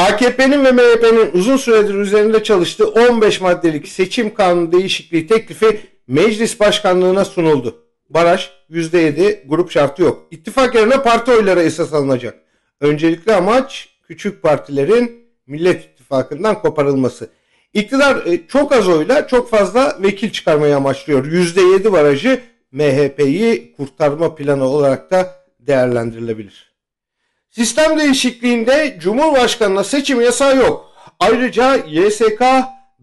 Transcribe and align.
AKP'nin 0.00 0.64
ve 0.64 0.72
MHP'nin 0.72 1.30
uzun 1.32 1.56
süredir 1.56 1.94
üzerinde 1.94 2.42
çalıştığı 2.42 2.88
15 2.88 3.40
maddelik 3.40 3.88
seçim 3.88 4.34
kanunu 4.34 4.72
değişikliği 4.72 5.26
teklifi 5.26 5.80
meclis 6.08 6.60
başkanlığına 6.60 7.24
sunuldu. 7.24 7.84
Baraj 8.10 8.50
%7 8.70 9.48
grup 9.48 9.70
şartı 9.70 10.02
yok. 10.02 10.26
İttifak 10.30 10.74
yerine 10.74 11.02
parti 11.02 11.30
oyları 11.32 11.62
esas 11.62 11.92
alınacak. 11.92 12.38
Öncelikli 12.80 13.32
amaç 13.32 13.88
küçük 14.08 14.42
partilerin 14.42 15.26
Millet 15.46 15.84
İttifakı'ndan 15.84 16.62
koparılması. 16.62 17.30
İktidar 17.74 18.26
e, 18.26 18.46
çok 18.48 18.72
az 18.72 18.88
oyla 18.88 19.26
çok 19.26 19.50
fazla 19.50 19.98
vekil 20.02 20.30
çıkarmayı 20.30 20.76
amaçlıyor. 20.76 21.26
%7 21.26 21.92
barajı 21.92 22.40
MHP'yi 22.72 23.74
kurtarma 23.76 24.34
planı 24.34 24.64
olarak 24.64 25.10
da 25.10 25.34
değerlendirilebilir. 25.58 26.69
Sistem 27.50 27.98
değişikliğinde 27.98 28.96
Cumhurbaşkanı'na 29.00 29.84
seçim 29.84 30.20
yasağı 30.20 30.56
yok. 30.56 30.92
Ayrıca 31.20 31.74
YSK 31.74 32.42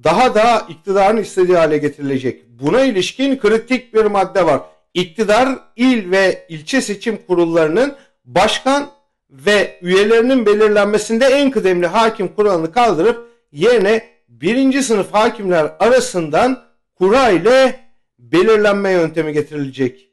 daha 0.03 0.35
da 0.35 0.65
iktidarın 0.69 1.17
istediği 1.17 1.57
hale 1.57 1.77
getirilecek. 1.77 2.49
Buna 2.49 2.81
ilişkin 2.81 3.37
kritik 3.37 3.93
bir 3.93 4.05
madde 4.05 4.45
var. 4.45 4.61
İktidar 4.93 5.59
il 5.75 6.11
ve 6.11 6.45
ilçe 6.49 6.81
seçim 6.81 7.19
kurullarının 7.27 7.95
başkan 8.25 8.89
ve 9.29 9.79
üyelerinin 9.81 10.45
belirlenmesinde 10.45 11.25
en 11.25 11.51
kıdemli 11.51 11.87
hakim 11.87 12.27
kuralını 12.27 12.71
kaldırıp 12.71 13.29
yerine 13.51 14.03
birinci 14.29 14.83
sınıf 14.83 15.13
hakimler 15.13 15.71
arasından 15.79 16.63
kura 16.95 17.29
ile 17.29 17.79
belirlenme 18.19 18.91
yöntemi 18.91 19.33
getirilecek. 19.33 20.09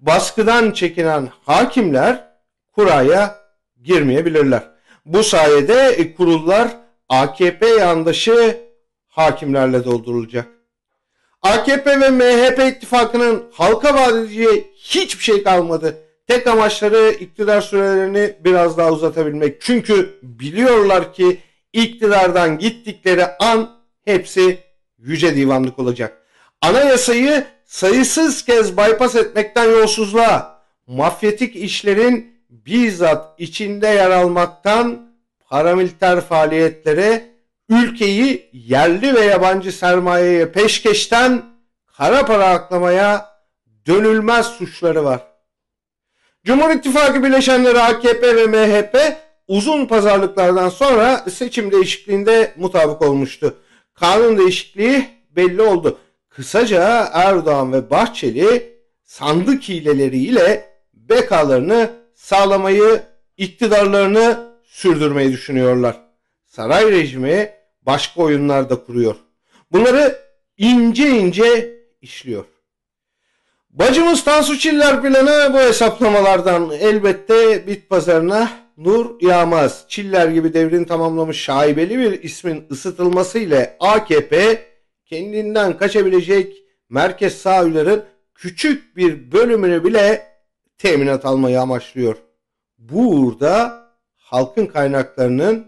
Baskıdan 0.00 0.70
çekinen 0.70 1.28
hakimler 1.46 2.27
kuraya 2.78 3.38
girmeyebilirler. 3.82 4.62
Bu 5.06 5.22
sayede 5.24 6.14
kurullar 6.16 6.68
AKP 7.08 7.66
yandaşı 7.66 8.60
hakimlerle 9.08 9.84
doldurulacak. 9.84 10.48
AKP 11.42 12.00
ve 12.00 12.10
MHP 12.10 12.58
ittifakının 12.58 13.44
halka 13.52 13.94
vaat 13.94 14.14
edeceği 14.14 14.72
hiçbir 14.76 15.24
şey 15.24 15.42
kalmadı. 15.42 15.96
Tek 16.26 16.46
amaçları 16.46 17.10
iktidar 17.10 17.60
sürelerini 17.60 18.36
biraz 18.44 18.78
daha 18.78 18.92
uzatabilmek. 18.92 19.60
Çünkü 19.60 20.18
biliyorlar 20.22 21.14
ki 21.14 21.38
iktidardan 21.72 22.58
gittikleri 22.58 23.26
an 23.26 23.70
hepsi 24.04 24.58
yüce 24.98 25.36
divanlık 25.36 25.78
olacak. 25.78 26.22
Anayasayı 26.60 27.44
sayısız 27.64 28.44
kez 28.44 28.76
bypass 28.76 29.16
etmekten 29.16 29.70
yolsuzluğa, 29.70 30.62
mafyatik 30.86 31.56
işlerin 31.56 32.37
bizzat 32.68 33.40
içinde 33.40 33.86
yer 33.86 34.10
almaktan 34.10 35.12
paramiliter 35.48 36.20
faaliyetlere, 36.20 37.24
ülkeyi 37.68 38.50
yerli 38.52 39.14
ve 39.14 39.20
yabancı 39.20 39.72
sermayeye 39.72 40.52
peşkeşten 40.52 41.42
kara 41.96 42.26
para 42.26 42.46
aklamaya 42.46 43.28
dönülmez 43.86 44.46
suçları 44.46 45.04
var. 45.04 45.20
Cumhur 46.44 46.70
İttifakı 46.70 47.22
bileşenleri 47.22 47.80
AKP 47.80 48.36
ve 48.36 48.46
MHP 48.46 49.16
uzun 49.48 49.86
pazarlıklardan 49.86 50.68
sonra 50.68 51.16
seçim 51.16 51.72
değişikliğinde 51.72 52.54
mutabık 52.56 53.02
olmuştu. 53.02 53.56
Kanun 53.94 54.38
değişikliği 54.38 55.08
belli 55.30 55.62
oldu. 55.62 55.98
Kısaca 56.28 57.08
Erdoğan 57.12 57.72
ve 57.72 57.90
Bahçeli 57.90 58.78
sandık 59.04 59.62
hileleriyle 59.62 60.68
bekalarını 60.94 61.90
sağlamayı, 62.18 63.02
iktidarlarını 63.36 64.52
sürdürmeyi 64.64 65.32
düşünüyorlar. 65.32 65.96
Saray 66.46 66.92
rejimi 66.92 67.50
başka 67.82 68.22
oyunlar 68.22 68.70
da 68.70 68.84
kuruyor. 68.84 69.16
Bunları 69.72 70.18
ince 70.56 71.08
ince 71.08 71.78
işliyor. 72.00 72.44
Bacımız 73.70 74.24
Tansu 74.24 74.58
Çiller 74.58 75.02
planı 75.02 75.54
bu 75.54 75.58
hesaplamalardan 75.58 76.70
elbette 76.70 77.66
bit 77.66 77.88
pazarına 77.90 78.50
nur 78.76 79.20
yağmaz. 79.20 79.84
Çiller 79.88 80.28
gibi 80.28 80.54
devrini 80.54 80.86
tamamlamış 80.86 81.40
şaibeli 81.40 81.98
bir 81.98 82.22
ismin 82.22 82.66
ısıtılması 82.70 83.38
ile 83.38 83.76
AKP 83.80 84.62
kendinden 85.04 85.78
kaçabilecek 85.78 86.56
merkez 86.88 87.38
sağ 87.38 87.64
küçük 88.34 88.96
bir 88.96 89.32
bölümünü 89.32 89.84
bile 89.84 90.27
teminat 90.78 91.24
almayı 91.24 91.60
amaçlıyor. 91.60 92.16
Bu 92.78 93.10
uğurda 93.10 93.84
halkın 94.16 94.66
kaynaklarının 94.66 95.66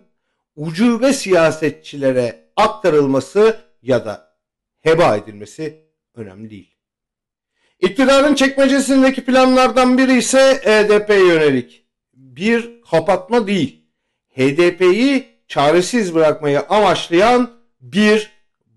ucube 0.56 1.12
siyasetçilere 1.12 2.50
aktarılması 2.56 3.60
ya 3.82 4.04
da 4.04 4.36
heba 4.80 5.16
edilmesi 5.16 5.84
önemli 6.14 6.50
değil. 6.50 6.76
İktidarın 7.80 8.34
çekmecesindeki 8.34 9.24
planlardan 9.24 9.98
biri 9.98 10.18
ise 10.18 10.60
HDP'ye 10.64 11.26
yönelik. 11.26 11.86
Bir 12.14 12.82
kapatma 12.90 13.46
değil, 13.46 13.84
HDP'yi 14.36 15.26
çaresiz 15.48 16.14
bırakmayı 16.14 16.60
amaçlayan 16.60 17.50
bir 17.80 18.30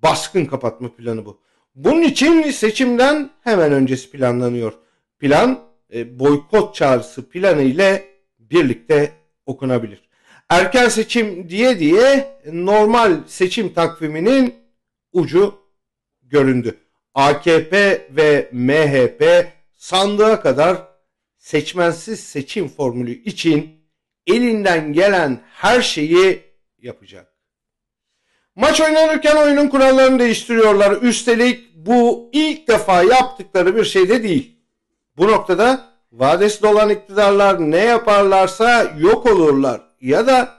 baskın 0.04 0.46
kapatma 0.46 0.96
planı 0.96 1.26
bu. 1.26 1.42
Bunun 1.76 2.02
için 2.02 2.52
seçimden 2.52 3.30
hemen 3.42 3.72
öncesi 3.72 4.12
planlanıyor. 4.12 4.74
Plan 5.20 5.60
e, 5.94 6.20
boykot 6.20 6.76
çağrısı 6.76 7.30
planı 7.30 7.62
ile 7.62 8.06
birlikte 8.40 9.12
okunabilir. 9.46 10.10
Erken 10.50 10.90
seçim 10.90 11.50
diye 11.50 11.80
diye 11.80 12.40
normal 12.52 13.18
seçim 13.28 13.74
takviminin 13.74 14.56
ucu 15.14 15.56
göründü. 16.24 16.78
AKP 17.14 18.08
ve 18.12 18.50
MHP 18.52 19.48
sandığa 19.78 20.42
kadar 20.42 20.78
seçmensiz 21.38 22.20
seçim 22.20 22.68
formülü 22.68 23.12
için 23.12 23.70
elinden 24.28 24.94
gelen 24.94 25.42
her 25.54 25.82
şeyi 25.82 26.42
yapacak. 26.78 27.34
Maç 28.56 28.82
oynanırken 28.82 29.36
oyunun 29.36 29.68
kurallarını 29.68 30.20
değiştiriyorlar. 30.20 31.02
Üstelik 31.02 31.76
bu 31.76 32.30
ilk 32.34 32.68
defa 32.68 33.04
yaptıkları 33.04 33.76
bir 33.76 33.86
şey 33.86 34.10
de 34.10 34.24
değil. 34.24 34.63
Bu 35.18 35.28
noktada 35.28 35.94
vadesi 36.12 36.68
olan 36.68 36.90
iktidarlar 36.90 37.60
ne 37.60 37.78
yaparlarsa 37.78 38.94
yok 38.98 39.26
olurlar. 39.26 39.82
Ya 40.02 40.28
da 40.28 40.54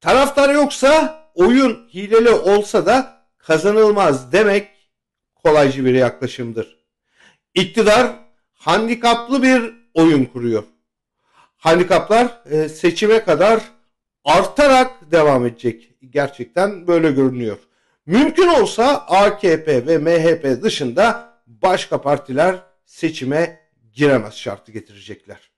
taraftar 0.00 0.54
yoksa 0.54 1.22
oyun 1.34 1.88
hileli 1.94 2.30
olsa 2.30 2.86
da 2.86 3.22
kazanılmaz 3.38 4.32
demek 4.32 4.68
kolaycı 5.34 5.84
bir 5.84 5.94
yaklaşımdır. 5.94 6.76
İktidar 7.54 8.06
handikaplı 8.52 9.42
bir 9.42 9.74
oyun 9.94 10.24
kuruyor. 10.24 10.64
Handikaplar 11.56 12.42
e, 12.50 12.68
seçime 12.68 13.24
kadar 13.24 13.60
artarak 14.24 15.10
devam 15.10 15.46
edecek. 15.46 15.90
Gerçekten 16.10 16.86
böyle 16.86 17.10
görünüyor. 17.10 17.58
Mümkün 18.06 18.48
olsa 18.48 18.96
AKP 18.96 19.86
ve 19.86 19.98
MHP 19.98 20.62
dışında 20.62 21.32
başka 21.46 22.00
partiler 22.00 22.56
seçime 22.84 23.65
giremez 23.96 24.34
şartı 24.34 24.72
getirecekler. 24.72 25.50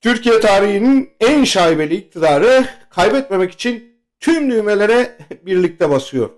Türkiye 0.00 0.40
tarihinin 0.40 1.10
en 1.20 1.44
şaibeli 1.44 1.96
iktidarı 1.96 2.68
kaybetmemek 2.90 3.52
için 3.52 4.00
tüm 4.20 4.50
düğmelere 4.50 5.18
birlikte 5.46 5.90
basıyor. 5.90 6.30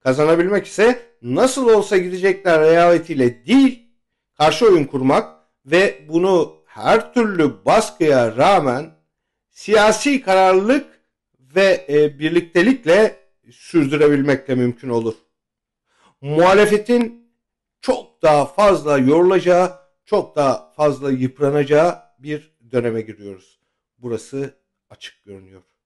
Kazanabilmek 0.00 0.66
ise 0.66 1.02
nasıl 1.22 1.68
olsa 1.68 1.96
gidecekler 1.96 2.60
realitiyle 2.60 3.46
değil, 3.46 3.86
karşı 4.38 4.66
oyun 4.66 4.84
kurmak 4.84 5.40
ve 5.66 6.04
bunu 6.08 6.56
her 6.66 7.14
türlü 7.14 7.64
baskıya 7.64 8.36
rağmen 8.36 8.90
siyasi 9.50 10.22
kararlılık 10.22 11.00
ve 11.40 11.86
e, 11.88 12.18
birliktelikle 12.18 13.16
sürdürebilmekle 13.52 14.54
mümkün 14.54 14.88
olur. 14.88 15.14
Muhalefetin 16.20 17.30
çok 17.80 18.22
daha 18.22 18.46
fazla 18.46 18.98
yorulacağı, 18.98 19.79
çok 20.10 20.36
daha 20.36 20.72
fazla 20.72 21.10
yıpranacağı 21.10 21.98
bir 22.18 22.56
döneme 22.72 23.00
giriyoruz. 23.00 23.60
Burası 23.98 24.54
açık 24.90 25.24
görünüyor. 25.24 25.62